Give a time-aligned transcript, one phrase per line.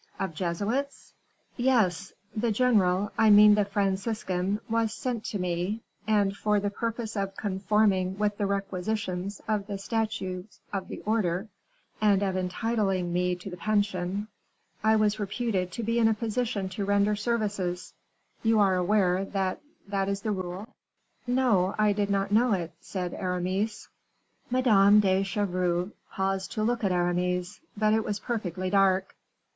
[0.19, 1.13] "Of Jesuits?"
[1.57, 2.11] "Yes.
[2.35, 7.37] The general I mean the Franciscan was sent to me; and, for the purpose of
[7.37, 11.49] conforming with the requisitions of the statues of the order,
[12.01, 14.27] and of entitling me to the pension,
[14.83, 17.93] I was reputed to be in a position to render certain services.
[18.41, 20.65] You are aware that that is the rule?"
[21.27, 23.87] "No, I did not know it," said Aramis.
[24.49, 29.15] Madame de Chevreuse paused to look at Aramis, but it was perfectly dark.